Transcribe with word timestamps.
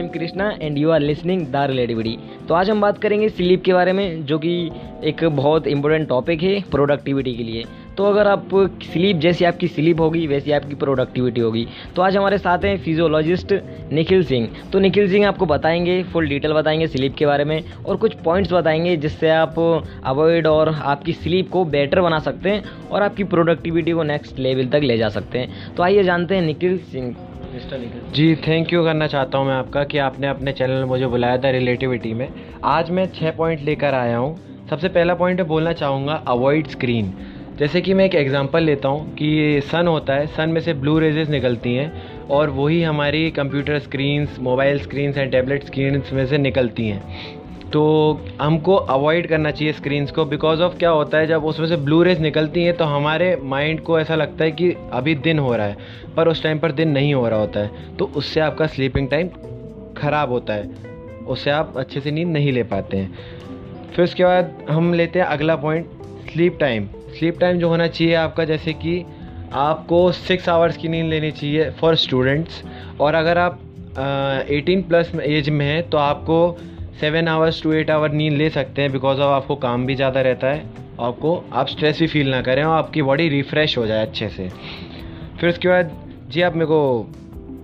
I 0.00 0.06
am 0.06 0.10
Krishna 0.10 0.48
and 0.62 0.78
you 0.78 0.90
are 0.90 1.00
listening 1.00 1.40
the 1.46 1.66
relativity 1.70 2.16
तो 2.48 2.54
आज 2.54 2.70
हम 2.70 2.80
बात 2.80 2.98
करेंगे 2.98 3.28
स्लीप 3.28 3.62
के 3.64 3.72
बारे 3.72 3.92
में, 3.92 4.24
जो 4.26 4.38
कि 4.38 4.70
एक 5.04 5.24
बहुत 5.26 5.66
इंपॉर्टेंट 5.66 6.08
टॉपिक 6.08 6.42
है 6.42 6.60
प्रोडक्टिविटी 6.70 7.34
के 7.34 7.42
लिए। 7.42 7.64
तो 7.96 8.04
अगर 8.04 8.28
आप 8.28 8.48
स्लीप 8.82 9.16
जैसी 9.16 9.44
आपकी 9.44 9.68
स्लीप 9.68 10.00
होगी, 10.00 10.26
वैसी 10.26 10.52
आपकी 10.52 10.74
प्रोडक्टिविटी 10.74 11.40
होगी। 11.40 11.66
तो 11.96 12.02
आज 12.02 12.16
हमारे 12.16 12.38
साथ 12.38 12.64
हैं 12.64 12.76
फिजियोलॉजिस्ट 12.78 13.52
निखिल 13.92 14.24
सिंह 14.24 14.48
तो 14.72 14.78
निखिल 14.78 15.10
सिंह 15.10 15.26
आपको 15.28 15.46
बताएँगे 15.46 16.02
फुल 16.12 16.28
डिटेल 16.28 16.52
बताएँगे 16.52 16.86
स्लीप 16.86 17.14
के 17.14 17.26
बारे 17.26 17.44
में, 17.44 17.62
और 17.86 17.96
कुछ 17.96 18.14
पॉइंट्स 18.24 18.52
बताएँगे 18.52 18.96
जिससे 18.96 19.30
आप 19.30 19.58
अवॉइड 20.04 20.46
और 20.46 20.68
आपकी 20.68 21.12
स्लीप 21.12 21.50
को 21.50 21.64
बेटर 21.66 22.00
बना 22.00 22.18
सकते 22.20 22.50
हैं, 22.50 22.62
और 22.90 23.02
आपकी 23.02 23.24
प्रोडक्टिविटी 23.26 23.92
को 23.92 24.02
नेक्स्ट 24.04 24.38
लेवल 24.38 24.68
तक 24.68 24.80
ले 24.82 24.98
जा 24.98 25.08
सकते 25.08 25.38
हैं। 25.38 25.74
तो 25.74 25.82
आइए 25.82 26.02
जानते 26.02 26.34
हैं 26.34 26.42
निखिल 26.42 26.78
सिंह 26.92 27.14
जी 28.14 28.34
थैंक 28.46 28.72
यू 28.72 28.82
करना 28.84 29.06
चाहता 29.06 29.38
हूँ 29.38 29.46
मैं 29.46 29.54
आपका 29.54 29.82
कि 29.84 29.98
आपने 29.98 30.26
अपने 30.28 30.52
चैनल 30.52 30.72
में 30.72 30.84
मुझे 30.84 31.06
बुलाया 31.06 31.38
था 31.38 31.50
रिलेटिविटी 31.50 32.12
में। 32.14 32.30
आज 32.64 32.90
मैं 32.90 33.06
छः 33.14 33.30
पॉइंट 33.30 33.60
लेकर 33.60 33.94
आया 33.94 34.16
हूँ। 34.16 34.36
सबसे 34.70 34.88
पहला 34.88 35.14
पॉइंट 35.14 35.40
बोलना 35.40 35.72
चाहूँगा 35.72 36.14
अवॉइड 36.28 36.66
स्क्रीन 36.66 37.12
जैसे 37.58 37.80
कि 37.80 37.94
मैं 37.94 38.04
एक 38.04 38.14
एग्जांपल 38.14 38.62
लेता 38.62 38.88
हूँ 38.88 39.10
कि 39.14 39.60
सन 39.64 39.88
होता 39.88 40.14
है 40.14 40.26
सन 40.26 40.50
में 40.50 40.60
से 40.60 40.74
ब्लू 40.74 40.98
रेजेस 40.98 41.28
निकलती 41.28 41.74
हैं 41.74 41.92
और 42.30 42.50
वही 42.50 42.82
हमारी 42.82 43.30
computer 43.30 43.78
screens 43.78 44.38
mobile 44.40 44.80
screens 44.80 45.18
and 45.18 45.32
tablet 45.32 45.64
screens 45.64 46.12
में 46.12 46.24
से 46.26 46.38
निकलती 46.38 46.88
हैं। 46.88 47.02
तो 47.72 47.82
हमको 48.40 48.74
अवॉइड 48.74 49.26
करना 49.28 49.50
चाहिए 49.50 49.72
स्क्रीन्स 49.72 50.10
को 50.12 50.24
बिकॉज़ 50.24 50.62
ऑफ़ 50.62 50.76
क्या 50.76 50.90
होता 50.90 51.18
है, 51.18 51.26
जब 51.26 51.44
उसमें 51.44 51.66
से 51.68 51.76
ब्लू 51.76 52.02
रेज 52.02 52.20
निकलती 52.20 52.62
हैं 52.64 52.76
तो 52.76 52.84
हमारे 52.84 53.36
माइंड 53.44 53.80
को 53.80 53.98
ऐसा 54.00 54.14
लगता 54.14 54.44
है 54.44 54.50
कि 54.52 54.70
अभी 54.92 55.14
दिन 55.16 55.38
हो 55.38 55.54
रहा 55.56 55.66
है, 55.66 55.76
पर 56.16 56.28
उस 56.28 56.42
टाइम 56.42 56.58
पर 56.58 56.72
दिन 56.72 56.88
नहीं 56.88 57.12
हो 57.14 57.28
रहा 57.28 57.38
होता 57.38 57.60
है। 57.60 57.96
तो 57.96 58.10
उससे 58.16 58.40
आपका 58.40 58.66
स्लीपिंग 58.66 59.08
टाइम 59.08 59.28
ख़राब 59.96 60.30
होता 60.30 60.54
है। 60.54 60.68
उससे 61.26 61.50
आप 61.50 61.74
अच्छे 61.76 62.00
से 62.00 62.10
नींद 62.10 62.28
नहीं 62.28 62.52
ले 62.52 62.62
पाते 62.64 62.96
हैं। 62.96 63.12
फिर 63.94 64.04
उसके 64.04 64.24
बाद 64.24 64.66
हम 64.70 64.92
लेते 64.94 65.18
हैं 65.18 65.26
अगला 65.26 65.56
point 65.56 65.86
sleep 66.32 66.56
time 66.60 66.88
sleep 67.10 67.38
time 67.40 67.58
जो 67.58 67.68
होना 67.68 67.86
चाहिए 67.86 68.14
आपका, 68.14 68.44
जैसे 68.44 68.72
कि 68.72 69.04
आपको 69.52 70.10
सिक्स 70.12 70.48
आवर्स 70.48 70.76
की 70.76 70.88
नींद 70.88 71.06
लेनी 71.06 71.30
चाहिए 71.30 71.70
फॉर 71.70 71.94
स्टूडेंट्स 71.96 72.62
और 73.00 73.14
अगर 73.14 73.38
आप 73.38 73.60
एटीन 74.50 74.82
प्लस 74.82 75.12
एज 75.14 75.48
में 75.50 75.64
हैं 75.66 75.88
तो 75.90 75.98
आपको 75.98 76.36
seven 77.00 77.28
hours 77.28 77.62
to 77.62 77.72
eight 77.72 77.90
hour 77.90 78.12
नींद 78.12 78.32
ले 78.32 78.48
सकते 78.50 78.82
हैं 78.82 78.90
बिकॉज़ 78.92 79.20
ऑफ़ 79.20 79.32
आपको 79.34 79.54
काम 79.56 79.86
भी 79.86 79.94
ज़्यादा 79.94 80.20
रहता 80.20 80.46
है 80.46 80.64
आपको 81.00 81.32
आप 81.52 81.68
स्ट्रेस 81.68 81.98
भी 82.00 82.06
फील 82.06 82.30
ना 82.30 82.40
करें 82.42 82.62
और 82.64 82.76
आपकी 82.76 83.02
बॉडी 83.02 83.28
रिफ़्रेश 83.28 83.76
हो 83.78 83.86
जाए 83.86 84.06
अच्छे 84.06 84.28
से। 84.28 84.48
फिर 85.40 85.48
उसके 85.50 85.68
बाद 85.68 85.96
जी 86.30 86.42
आप 86.42 86.54
मेरे 86.54 86.66
को 86.66 87.06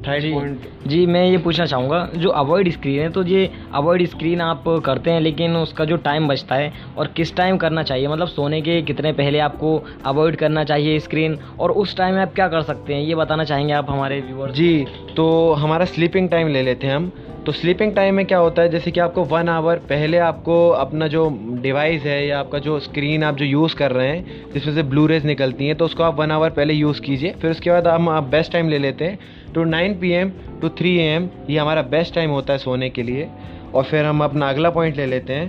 थर्ड 0.06 0.22
जी। 0.22 0.32
पॉइंट 0.32 0.60
जी 0.86 1.04
मैं 1.06 1.24
ये 1.26 1.38
पूछना 1.38 1.66
चाहूँगा 1.66 1.98
जो 2.16 2.30
अवॉइड 2.30 2.70
स्क्रीन 2.72 3.00
है 3.00 3.08
तो 3.10 3.22
ये 3.24 3.50
अवॉइड 3.74 4.06
स्क्रीन 4.06 4.40
आप 4.40 4.64
करते 4.86 5.10
हैं 5.10 5.20
लेकिन 5.20 5.56
उसका 5.56 5.84
जो 5.84 5.96
टाइम 5.98 6.28
बचता 6.28 6.54
है 6.54 6.72
और 6.98 7.06
किस 7.06 7.34
टाइम 7.36 7.56
करना 7.56 7.82
चाहिए? 7.82 8.08
मतलब 8.08 8.28
सोने 8.28 8.60
के 8.62 8.80
कितने 8.82 9.12
पहले 9.12 9.38
आपको 9.40 9.76
अवॉइड 10.04 10.36
करना 10.36 10.64
चाहिए 10.64 10.98
स्क्रीन 11.00 11.38
और 11.60 11.70
उस 11.72 11.96
टाइम 11.96 12.14
में 12.14 12.22
आप 12.22 12.34
क्या 12.34 12.48
कर 12.48 12.62
सकते 12.62 12.94
हैं? 12.94 13.02
ये 13.02 13.14
बताना 13.14 13.44
चाहेंगे 13.44 13.72
आप 13.74 13.90
हमारे 13.90 14.20
व्यूअर 14.20 14.52
जी 14.52 14.86
तो 15.16 15.52
हमारा 15.54 15.84
स्लीपिंग 15.84 16.28
टाइम 16.28 16.48
ले 16.48 16.62
लेते 16.62 16.86
हैं 16.86 16.96
हम। 16.96 17.12
तो 17.46 17.52
स्लीपिंग 17.52 17.94
टाइम 17.94 18.14
में 18.14 18.24
क्या 18.26 18.38
होता 18.38 18.62
है? 18.62 18.68
जैसे 18.68 18.90
कि 18.90 19.00
आपको 19.00 19.24
वन 19.24 19.48
आवर 19.48 19.76
पहले 19.78 20.18
आपको 20.18 20.68
अपना 20.68 21.06
जो 21.08 21.28
डिवाइस 21.62 22.02
है 22.02 22.26
या 22.26 22.38
आपका 22.38 22.58
जो 22.58 22.78
स्क्रीन 22.80 23.24
आप 23.24 23.36
जो 23.36 23.44
यूज़ 23.44 23.74
कर 23.76 23.92
रहे 23.92 24.08
हैं, 24.08 24.52
जिसमें 24.54 24.74
से 24.74 24.82
ब्लू 24.82 25.06
रेज 25.06 25.26
निकलती 25.26 25.66
हैं 25.66 25.76
तो 25.76 25.84
उसको 25.84 26.02
आप 26.02 26.18
वन 26.20 26.30
आवर 26.30 26.50
पहले 26.50 26.74
यूज़ 26.74 27.00
कीजिए। 27.00 27.30
फिर 27.32 27.50
उसके 27.50 27.70
बाद 27.70 27.86
हम, 27.88 28.08
आप 28.08 28.24
बेस्ट 28.24 28.52
टाइम 28.52 28.68
ले 28.68 28.78
लेते 28.78 29.04
हैं। 29.04 29.18
To 29.54 29.64
nine 29.64 29.98
PM 30.00 30.10
to 30.12 30.32
three 30.60 30.68
three 30.68 30.96
A 30.96 31.06
M 31.06 31.28
ये 31.50 31.58
हमारा 31.58 31.82
बेस्ट 31.84 32.14
टाइम 32.14 32.30
होता 32.30 32.52
है 32.52 32.58
सोने 32.58 32.90
के 32.90 33.02
लिए। 33.02 33.28
और 33.74 33.84
फिर 33.84 34.04
हम 34.04 34.24
अपना 34.24 34.48
अगला 34.48 34.70
पॉइंट 34.70 34.96
ले 34.96 35.06
लेते 35.06 35.32
हैं। 35.32 35.48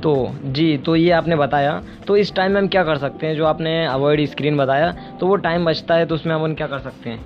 तो 0.00 0.30
जी 0.44 0.76
तो 0.78 0.96
ये 0.96 1.10
आपने 1.10 1.36
बताया। 1.36 1.80
तो 2.06 2.16
इस 2.16 2.34
टाइम 2.34 2.52
में 2.52 2.60
हम 2.60 2.68
क्या 2.68 2.84
कर 2.84 2.96
सकते 2.96 3.26
हैं? 3.26 3.36
जो 3.36 3.46
आपने 3.46 3.84
अवॉइड 3.86 4.26
स्क्रीन 4.26 4.56
बताया 4.56 4.92
तो 5.20 5.26
वो 5.26 5.36
टाइम 5.36 5.64
बचता 5.64 5.94
है 5.94 6.06
तो 6.06 6.14
उसमें 6.14 6.34
हम 6.34 6.54
क्या 6.54 6.66
कर 6.66 6.78
सकते 6.78 7.10
हैं? 7.10 7.24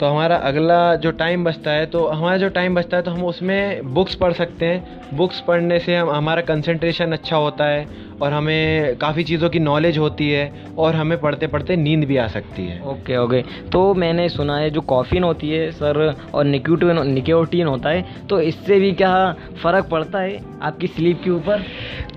तो 0.00 0.06
हमारा 0.06 0.36
अगला 0.42 0.94
जो 0.96 1.10
टाइम 1.12 1.44
बचता 1.44 1.70
है 1.70 1.86
तो 1.86 2.06
हमारा 2.06 2.36
जो 2.36 2.48
टाइम 2.50 2.74
बचता 2.74 2.96
है 2.96 3.02
तो 3.02 3.10
हम 3.10 3.24
उसमें 3.24 3.92
बुक्स 3.94 4.14
पढ़ 4.14 4.32
सकते 4.32 4.66
हैं। 4.66 5.16
बुक्स 5.16 5.40
पढ़ने 5.40 5.78
से 5.78 5.96
हम, 5.96 6.10
हमारा 6.10 6.42
कंसंट्रेशन 6.42 7.12
अच्छा 7.12 7.36
होता 7.36 7.64
है 7.64 7.86
और 8.22 8.32
हमें 8.32 8.96
काफ़ी 8.96 9.24
चीज़ों 9.24 9.50
की 9.50 9.58
नॉलेज 9.58 9.98
होती 9.98 10.30
है 10.30 10.52
और 10.78 10.94
हमें 10.94 11.18
पढ़ते 11.20 11.46
पढ़ते 11.46 11.76
नींद 11.76 12.04
भी 12.04 12.16
आ 12.16 12.26
सकती 12.28 12.66
है। 12.66 12.80
Okay 12.82 13.16
okay. 13.16 13.42
तो 13.72 13.82
मैंने 13.94 14.28
सुना 14.28 14.56
है 14.58 14.70
जो 14.70 14.80
कॉफ़ीन 14.82 15.24
होती 15.24 15.50
है, 15.50 15.70
सर, 15.72 16.14
और 16.34 16.44
निक्यूटिन 16.44 17.06
निकोटीन 17.08 17.66
होता 17.66 17.90
है 17.90 18.26
तो 18.28 18.40
इससे 18.42 18.78
भी 18.80 18.92
क्या 18.92 19.14
फ़र्क 19.62 19.88
पड़ता 19.90 20.18
है 20.18 20.40
आपकी 20.62 20.86
स्लीप 20.86 21.20
के 21.24 21.30
ऊपर? 21.30 21.64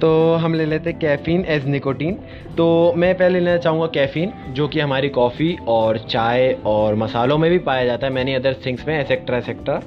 तो 0.02 0.10
हम 0.36 0.54
ले 0.54 0.66
लेते 0.66 0.90
हैं 0.90 1.00
कैफ़ीन 1.00 1.46
एज 1.48 1.66
निकोटीन 1.68 2.16
तो 2.58 2.66
मैं 2.98 3.14
पहले 3.18 3.40
लेना 3.40 3.58
चाहूँगा 3.58 3.86
कैफ़ीन 3.94 4.32
जो 4.50 4.68
कि 4.68 4.80
हमारी 4.80 5.10
कॉफ़ी 5.10 5.56
और 5.68 5.98
चाय 6.10 6.52
और 6.66 6.96
मसालों 6.96 7.38
में 7.38 7.50
भी 7.52 7.58
पाया 7.60 7.86
जाता 7.86 8.08
है 8.08 8.14
मैनी 8.14 8.34
अदर 8.34 8.56
थिंग्स 8.66 8.88
में 8.88 8.98
एसेक्ट्रा 9.00 9.38
एसेक्ट्रा 9.38 9.82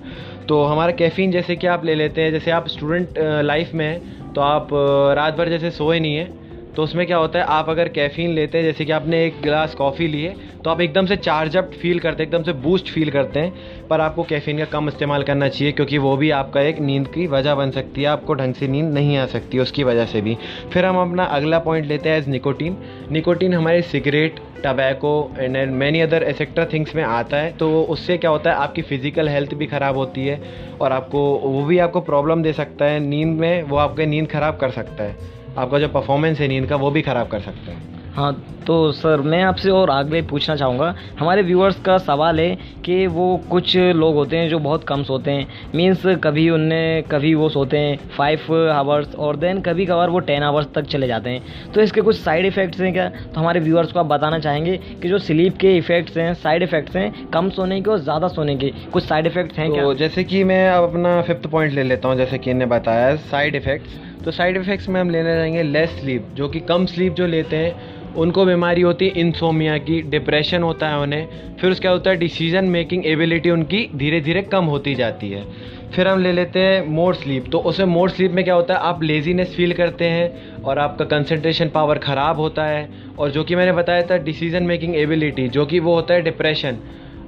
तो 0.48 0.62
हमारा 0.64 0.92
कैफ़ीन 0.92 1.30
जैसे 1.32 1.56
कि 1.56 1.66
आप 1.66 1.84
ले 1.84 1.94
लेते 1.94 2.22
हैं, 2.22 2.30
जैसे 2.32 2.50
आप 2.50 2.68
स्टूडेंट 2.68 3.18
लाइफ 3.44 3.74
में 3.74 3.84
हैं 3.86 4.32
तो 4.34 4.40
आप 4.40 4.68
रात 5.16 5.36
भर 5.36 5.48
जैसे 5.48 5.70
सोए 5.70 5.98
नहीं 6.00 6.16
हैं 6.16 6.36
तो 6.76 6.82
उसमें 6.82 7.06
क्या 7.06 7.16
होता 7.16 7.38
है, 7.38 7.44
आप 7.44 7.68
अगर 7.70 7.88
कैफ़ीन 7.88 8.30
लेते 8.34 8.58
हैं, 8.58 8.64
जैसे 8.64 8.84
कि 8.84 8.92
आपने 8.92 9.24
एक 9.26 9.40
गिलास 9.42 9.74
कॉफ़ी 9.74 10.06
ली 10.08 10.22
है 10.22 10.34
तो 10.68 10.72
आप 10.72 10.80
एकदम 10.80 11.06
से 11.06 11.16
चार्ज 11.16 11.56
अप 11.56 11.70
फील 11.82 11.98
करते 11.98 12.22
हैं 12.22 12.28
एकदम 12.28 12.42
से 12.44 12.52
बूस्ट 12.62 12.88
फील 12.88 13.10
करते 13.10 13.40
हैं, 13.40 13.52
पर 13.88 14.00
आपको 14.00 14.22
कैफ़ीन 14.22 14.58
का 14.58 14.64
कम 14.64 14.88
इस्तेमाल 14.88 15.22
करना 15.22 15.48
चाहिए, 15.48 15.72
क्योंकि 15.72 15.98
वो 15.98 16.16
भी 16.16 16.30
आपका 16.30 16.60
एक 16.62 16.80
नींद 16.80 17.06
की 17.08 17.26
वजह 17.26 17.54
बन 17.54 17.70
सकती 17.70 18.02
है, 18.02 18.08
आपको 18.08 18.34
ढंग 18.34 18.54
से 18.54 18.68
नींद 18.68 18.92
नहीं 18.94 19.16
आ 19.18 19.24
सकती 19.26 19.58
उसकी 19.58 19.84
वजह 19.84 20.06
से 20.06 20.20
भी। 20.20 20.36
फिर 20.72 20.84
हम 20.84 20.96
अपना 21.00 21.24
अगला 21.24 21.58
पॉइंट 21.58 21.86
लेते 21.86 22.08
हैं 22.08 22.18
एज 22.18 22.28
निकोटीन 22.28 22.76
निकोटीन 23.12 23.54
हमारे 23.54 23.82
cigarette 23.84 24.40
tobacco 24.64 25.14
and 25.38 25.56
and 25.56 25.72
many 25.74 26.00
other 26.00 26.22
etcetera 26.24 26.64
things 26.72 26.94
में 26.96 27.02
आता 27.04 27.36
है 27.36 27.56
तो 27.56 27.70
उससे 27.84 28.18
क्या 28.18 28.30
होता 28.30 28.50
है, 28.50 28.56
आपकी 28.58 28.82
फ़िज़िकल 28.82 29.28
हेल्थ 29.28 29.54
भी 29.54 29.66
ख़राब 29.66 29.96
होती 29.96 30.26
है, 30.26 30.40
और 30.80 30.92
आपको, 30.92 31.28
वो 31.38 31.64
भी 31.64 31.78
आपको 31.78 32.00
प्रॉब्लम 32.02 32.42
दे 32.42 32.52
सकता 32.52 32.84
है, 32.84 33.00
नींद 33.00 33.38
में 33.38 33.62
वो 33.62 33.76
आपके 33.78 34.06
नींद 34.06 34.28
ख़राब 34.28 34.58
कर 34.60 34.70
सकता 34.70 35.04
है। 35.04 35.16
आपका 35.58 35.78
जो 35.78 35.88
परफॉर्मेंस 35.90 36.40
है 36.40 36.48
नींद 36.48 36.68
का, 36.68 36.76
वो 36.76 36.90
भी 36.90 37.02
ख़राब 37.02 37.28
कर 37.28 37.40
सकता 37.40 37.72
है। 37.72 37.97
हाँ 38.18 38.32
तो 38.66 38.74
सर, 38.92 39.20
मैं 39.22 39.42
आपसे 39.42 39.70
और 39.70 39.90
आगे 39.90 40.20
पूछना 40.22 40.54
चाहूँगा। 40.56 40.94
हमारे 41.18 41.42
व्यूअर्स 41.42 41.78
का 41.80 41.96
सवाल 41.98 42.40
है 42.40 42.56
कि 42.84 43.06
वो 43.08 43.26
कुछ 43.50 43.76
लोग 43.76 44.14
होते 44.14 44.36
हैं 44.36 44.48
जो 44.48 44.58
बहुत 44.58 44.84
कम 44.84 45.02
सोते 45.02 45.30
हैं। 45.30 45.46
मीन्स 45.74 46.02
कभी 46.24 46.48
उनने, 46.50 46.80
कभी 47.10 47.32
वो 47.34 47.48
सोते 47.48 47.78
हैं 47.78 47.96
फाइव 48.16 48.52
आवर्स 48.72 49.14
और 49.16 49.36
देन 49.36 49.60
कभी 49.60 49.86
कभार 49.86 50.10
वो 50.10 50.18
टेन 50.30 50.42
आवर्स 50.42 50.66
तक 50.74 50.86
चले 50.86 51.06
जाते 51.06 51.30
हैं। 51.30 51.42
तो 51.74 51.80
इसके 51.80 52.00
कुछ 52.00 52.18
साइड 52.18 52.46
इफ़ेक्ट्स 52.46 52.80
हैं 52.80 52.92
क्या? 52.92 53.08
तो 53.08 53.40
हमारे 53.40 53.60
व्यूअर्स 53.60 53.92
को 53.92 53.98
आप 54.00 54.06
बताना 54.06 54.38
चाहेंगे 54.38 54.76
कि 55.02 55.08
जो 55.08 55.18
स्लीप 55.20 55.56
के 55.56 55.76
इफ़ेक्ट्स 55.76 56.16
हैं 56.16 56.32
साइड 56.36 56.62
इफ़ेक्ट्स 56.62 56.96
हैं 56.96 57.12
कम 57.32 57.50
सोने 57.50 57.80
के 57.80 57.90
और 57.90 57.98
ज़्यादा 58.00 58.28
सोने 58.28 58.56
के, 58.56 58.72
कुछ 58.92 59.04
साइड 59.04 59.26
इफ़ेक्ट्स 59.26 59.58
हैं 59.58 59.70
क्या? 59.70 59.82
तो 59.82 59.94
जैसे 59.94 60.24
कि 60.24 60.42
मैं 60.44 60.68
अब 60.70 60.88
अपना 60.90 61.20
फिफ्थ 61.22 61.46
पॉइंट 61.50 61.72
ले 61.72 61.82
लेता 61.82 62.08
हूँ, 62.08 62.16
जैसे 62.16 62.38
कि 62.38 62.50
इन्हें 62.50 62.68
बताया 62.68 63.14
साइड 63.30 63.56
इफ़ेक्ट्स 63.56 63.96
तो 64.24 64.30
साइड 64.30 64.56
इफ़ेक्ट्स 64.56 64.88
में 64.88 65.00
हम 65.00 65.10
लेने 65.10 65.34
जाएँगे 65.34 65.62
लेस 65.62 65.90
स्लीप 65.90 66.28
जो 66.34 66.48
कि 66.48 66.60
कम 66.60 66.86
स्लीप 66.86 67.12
जो 67.14 67.26
लेते 67.26 67.56
हैं 67.56 67.74
उनको 68.18 68.44
बीमारी 68.44 68.80
होती 68.80 69.06
है 69.06 69.20
इंसोमिया 69.20 69.76
की 69.78 70.00
डिप्रेशन 70.10 70.62
होता 70.62 70.88
है 70.88 70.98
उन्हें। 70.98 71.56
फिर 71.56 71.70
उसका 71.70 71.90
होता 71.90 72.10
है 72.10 72.16
डिसीज़न 72.16 72.64
मेकिंग 72.66 73.06
एबिलिटी 73.06 73.50
उनकी 73.50 73.88
धीरे 73.94 74.20
धीरे 74.20 74.42
कम 74.44 74.64
होती 74.64 74.94
जाती 74.94 75.30
है। 75.30 75.44
फिर 75.90 76.08
हम 76.08 76.22
ले 76.22 76.32
लेते 76.32 76.60
हैं 76.60 76.86
मोर 76.88 77.14
स्लीप 77.14 77.50
तो 77.52 77.58
उसमें 77.60 77.86
मोर 77.86 78.10
स्लीप 78.10 78.32
में 78.32 78.44
क्या 78.44 78.54
होता 78.54 78.74
है? 78.74 78.80
आप 78.80 79.02
लेजीनेस 79.02 79.54
फील 79.56 79.72
करते 79.72 80.04
हैं 80.04 80.62
और 80.62 80.78
आपका 80.78 81.04
कंसंट्रेशन 81.06 81.68
पावर 81.68 81.98
ख़राब 81.98 82.40
होता 82.40 82.64
है। 82.64 82.88
और 83.18 83.30
जो 83.30 83.44
कि 83.44 83.56
मैंने 83.56 83.72
बताया 83.72 84.02
था 84.02 84.16
डिसीज़न 84.24 84.62
मेकिंग 84.62 84.96
एबिलिटी 84.96 85.48
जो 85.48 85.66
कि 85.66 85.78
वो 85.80 85.94
होता 85.94 86.14
है 86.14 86.22
डिप्रेशन 86.22 86.78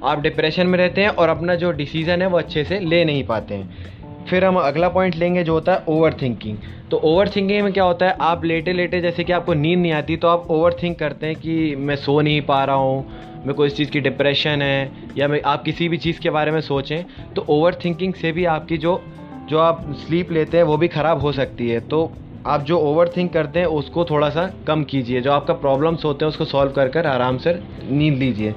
आप 0.03 0.21
डिप्रेशन 0.21 0.67
में 0.67 0.77
रहते 0.77 1.01
हैं 1.01 1.09
और 1.09 1.29
अपना 1.29 1.55
जो 1.55 1.71
डिसीज़न 1.71 2.21
है 2.21 2.27
वो 2.27 2.37
अच्छे 2.37 2.63
से 2.63 2.79
ले 2.79 3.03
नहीं 3.05 3.23
पाते 3.23 3.55
हैं। 3.55 4.00
फिर 4.29 4.45
हम 4.45 4.55
अगला 4.57 4.89
पॉइंट 4.89 5.15
लेंगे 5.15 5.43
जो 5.43 5.53
होता 5.53 5.73
है 5.73 5.83
ओवर 5.87 6.13
थिंकिंग 6.13 6.57
तो 6.91 6.97
ओवर 6.97 7.29
थिंकिंग 7.29 7.63
में 7.63 7.73
क्या 7.73 7.83
होता 7.83 8.05
है? 8.05 8.15
आप 8.21 8.45
लेटे 8.45 8.73
लेटे 8.73 9.01
जैसे 9.01 9.23
कि 9.23 9.33
आपको 9.33 9.53
नींद 9.53 9.79
नहीं 9.79 9.91
आती 9.91 10.17
तो 10.17 10.27
आप 10.27 10.47
ओवर 10.49 10.73
थिंक 10.73 10.97
करते 10.99 11.27
हैं 11.27 11.35
कि 11.35 11.75
मैं 11.77 11.95
सो 11.95 12.19
नहीं 12.21 12.41
पा 12.41 12.63
रहा 12.63 12.75
हूँ 12.75 13.03
मेरे 13.37 13.53
को 13.53 13.65
इस 13.65 13.75
चीज़ 13.75 13.89
की 13.91 13.99
डिप्रेशन 13.99 14.61
है, 14.61 14.91
या 15.17 15.27
मैं, 15.27 15.41
आप 15.41 15.63
किसी 15.63 15.87
भी 15.89 15.97
चीज़ 15.97 16.19
के 16.19 16.29
बारे 16.29 16.51
में 16.51 16.59
सोचें 16.61 17.03
तो 17.35 17.45
ओवर 17.49 17.75
थिंकिंग 17.85 18.13
से 18.13 18.31
भी 18.31 18.45
आपकी 18.47 18.77
जो 18.77 19.01
जो 19.49 19.59
आप 19.59 19.85
स्लीप 19.97 20.31
लेते 20.31 20.57
हैं 20.57 20.63
वो 20.63 20.77
भी 20.77 20.87
ख़राब 20.87 21.21
हो 21.21 21.31
सकती 21.31 21.69
है। 21.69 21.79
तो 21.79 22.11
आप 22.45 22.61
जो 22.63 22.77
ओवर 22.79 23.09
थिंक 23.09 23.31
करते 23.33 23.59
हैं, 23.59 23.65
उसको 23.67 24.03
थोड़ा 24.05 24.29
सा 24.29 24.49
कम 24.67 24.83
कीजिए। 24.83 25.21
जो 25.21 25.31
आपका 25.31 25.53
प्रॉब्लम्स 25.55 26.05
होते 26.05 26.25
हैं, 26.25 26.29
उसको 26.29 26.45
सॉल्व 26.45 26.71
कर 26.71 26.87
कर 26.89 27.07
आराम 27.07 27.37
से 27.37 27.53
नींद 27.89 28.17
लीजिए। 28.17 28.53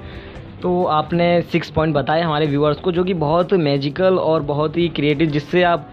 तो 0.65 0.85
आपने 0.89 1.25
सिक्स 1.43 1.71
पॉइंट 1.71 1.95
बताए 1.95 2.21
हमारे 2.23 2.47
व्यूअर्स 2.47 2.79
को, 2.81 2.93
जो 2.93 3.03
कि 3.05 3.15
बहुत 3.15 3.53
मैजिकल 3.55 4.19
और 4.19 4.43
बहुत 4.43 4.77
ही 4.77 4.89
क्रिएटिव 4.89 5.31
जिससे 5.31 5.63
आप 5.63 5.89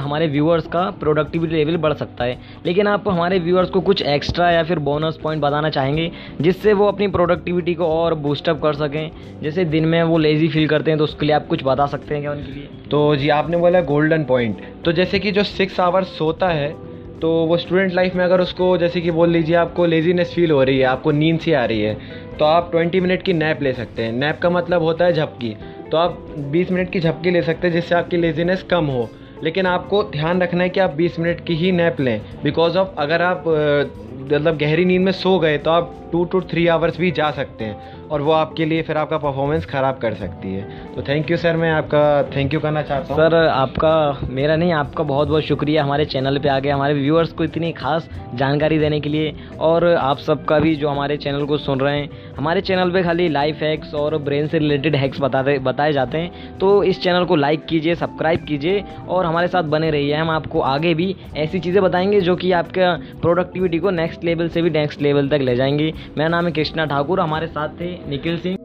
हमारे 0.00 0.26
व्यूअर्स 0.26 0.66
का 0.66 0.82
प्रोडक्टिविटी 1.00 1.54
लेवल 1.54 1.76
बढ़ 1.76 1.92
सकता 1.92 2.24
है। 2.24 2.38
लेकिन 2.66 2.86
आप 2.86 3.08
हमारे 3.08 3.38
व्यूअर्स 3.38 3.70
को 3.70 3.80
कुछ 3.80 4.02
एक्स्ट्रा 4.04 4.50
या 4.50 4.62
फिर 4.64 4.78
बोनस 4.78 5.18
पॉइंट 5.22 5.42
बताना 5.42 5.70
चाहेंगे, 5.70 6.10
जिससे 6.40 6.72
वो 6.72 6.86
अपनी 6.86 7.08
प्रोडक्टिविटी 7.08 7.74
को 7.74 7.86
और 7.88 8.14
बूस्टअप 8.16 8.60
कर 8.62 8.74
सकें। 8.74 9.10
जैसे 9.42 9.64
दिन 9.66 9.84
में 9.86 10.02
वो 10.02 10.18
लेज़ी 10.18 10.48
फील 10.48 10.66
करते 10.68 10.90
हैं 10.90 10.98
तो 10.98 11.04
उसके 11.04 11.26
लिए 11.26 11.34
आप 11.36 11.46
कुछ 11.46 11.62
बता 11.64 11.86
सकते 11.86 12.14
हैं 12.14 12.22
क्या 12.22 12.32
उनके 12.32 12.52
लिए? 12.52 12.68
तो 12.90 13.14
जी, 13.16 13.28
आपने 13.28 13.56
बोला 13.56 13.80
गोल्डन 13.82 14.24
पॉइंट 14.24 14.60
तो 14.84 14.92
जैसे 14.92 15.18
कि 15.18 15.32
जो 15.32 15.42
सिक्स 15.44 15.80
आवर्स 15.80 16.18
सोता 16.18 16.48
है 16.48 16.74
तो 17.22 17.30
वो 17.46 17.56
स्टूडेंट 17.56 17.92
लाइफ 17.94 18.14
में 18.14 18.24
अगर 18.24 18.40
उसको, 18.40 18.76
जैसे 18.78 19.00
कि 19.00 19.10
बोल 19.10 19.30
लीजिए 19.30 19.56
आपको 19.56 19.84
लेजीनेस 19.86 20.32
फील 20.34 20.50
हो 20.50 20.62
रही 20.62 20.78
है, 20.78 20.84
आपको 20.84 21.10
नींद 21.10 21.38
सी 21.40 21.52
आ 21.52 21.64
रही 21.64 21.80
है 21.80 21.96
तो 22.38 22.44
आप 22.44 22.70
20 22.70 23.00
मिनट 23.00 23.22
की 23.22 23.32
नैप 23.32 23.62
ले 23.62 23.72
सकते 23.72 24.02
हैं। 24.02 24.12
नैप 24.12 24.38
का 24.38 24.50
मतलब 24.50 24.82
होता 24.82 25.04
है 25.04 25.12
झपकी। 25.12 25.56
तो 25.90 25.96
आप 25.96 26.18
20 26.52 26.70
मिनट 26.70 26.90
की 26.90 27.00
झपकी 27.00 27.30
ले 27.30 27.42
सकते 27.42 27.66
हैं 27.66 27.74
जिससे 27.74 27.94
आपकी 27.94 28.16
लेजीनेस 28.16 28.62
कम 28.62 28.86
हो। 28.86 29.08
लेकिन 29.44 29.66
आपको 29.66 30.02
ध्यान 30.04 30.42
रखना 30.42 30.62
है 30.62 30.68
कि 30.70 30.80
आप 30.80 30.94
20 30.94 31.18
मिनट 31.18 31.44
की 31.46 31.54
ही 31.54 31.72
नैप 31.72 32.00
लें। 32.00 32.20
बिकॉज़ 32.44 32.78
ऑफ़ 32.78 32.88
अगर 32.98 33.22
आप 33.22 33.44
मतलब 33.46 34.56
गहरी 34.58 34.84
नींद 34.84 35.02
में 35.02 35.12
सो 35.12 35.38
गए 35.38 35.58
तो 35.58 35.70
आप 35.70 35.94
टू 36.12 36.24
टू 36.24 36.40
थ्री 36.42 36.66
आवर्स 36.66 36.98
भी 36.98 37.10
जा 37.10 37.30
सकते 37.30 37.64
हैं। 37.64 37.95
और 38.10 38.22
वो 38.22 38.32
आपके 38.32 38.64
लिए 38.64 38.82
फिर 38.82 38.96
आपका 38.96 39.18
परफॉर्मेंस 39.18 39.66
ख़राब 39.66 39.98
कर 39.98 40.14
सकती 40.14 40.54
है। 40.54 40.62
तो 40.94 41.02
थैंक 41.02 41.30
यू 41.30 41.36
सर 41.36 41.56
मैं 41.56 41.70
आपका 41.70 42.22
थैंक 42.36 42.54
यू 42.54 42.60
करना 42.60 42.82
चाहता 42.82 43.14
हूँ। 43.14 43.22
सर 43.22 43.34
आपका, 43.46 44.26
मेरा 44.30 44.56
नहीं, 44.56 44.72
आपका 44.72 45.04
बहुत 45.04 45.28
बहुत 45.28 45.42
शुक्रिया 45.42 45.84
हमारे 45.84 46.04
चैनल 46.04 46.38
पे 46.38 46.48
आके 46.48 46.70
हमारे 46.70 46.94
व्यूअर्स 46.94 47.32
को 47.32 47.44
इतनी 47.44 47.72
खास 47.72 48.08
जानकारी 48.34 48.78
देने 48.78 49.00
के 49.00 49.08
लिए। 49.08 49.34
और 49.60 49.84
आप 49.86 50.18
सबका 50.18 50.58
भी 50.58 50.74
जो 50.76 50.88
हमारे 50.88 51.16
चैनल 51.16 51.44
को 51.44 51.58
सुन 51.58 51.80
रहे 51.80 51.98
हैं, 51.98 52.08
हमारे 52.36 52.60
चैनल 52.60 52.90
पे 52.90 53.02
खाली 53.02 53.28
लाइफ 53.28 53.62
हैक्स 53.62 53.94
और 53.94 54.16
ब्रेन 54.18 54.46
से 54.46 54.58
रिलेटेड 54.58 54.96
हैक्स 54.96 55.20
बताते, 55.20 55.58
बताए 55.58 55.92
जाते 55.92 56.18
हैं। 56.18 56.58
तो 56.58 56.82
इस 56.82 57.02
चैनल 57.02 57.24
को 57.24 57.36
लाइक 57.36 57.64
कीजिए 57.66 57.94
सब्सक्राइब 57.94 58.44
कीजिए 58.44 58.84
और 59.08 59.26
हमारे 59.26 59.48
साथ 59.48 59.62
बने 59.64 59.90
रहिए। 59.90 60.14
हम 60.14 60.30
आपको 60.30 60.60
आगे 60.60 60.94
भी 60.94 61.14
ऐसी 61.36 61.60
चीज़ें 61.60 61.82
बताएँगे 61.82 62.20
जो 62.20 62.36
कि 62.36 62.52
आपका 62.52 62.92
प्रोडक्टिविटी 63.22 63.78
को 63.78 63.90
नेक्स्ट 63.90 64.24
लेवल 64.24 64.48
से 64.48 64.62
भी 64.62 64.70
नेक्स्ट 64.70 65.02
लेवल 65.02 65.28
तक 65.28 65.40
ले 65.40 65.56
जाएँगे। 65.56 65.92
मेरा 66.18 66.28
नाम 66.28 66.46
है 66.46 66.52
कृष्णा 66.52 66.84
ठाकुर, 66.86 67.20
हमारे 67.20 67.46
साथ 67.46 67.68
थे 67.80 67.95
निखिल 68.08 68.38
सिंह 68.40 68.55